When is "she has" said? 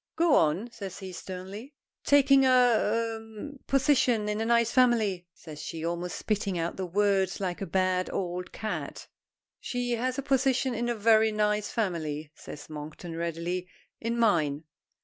9.59-10.17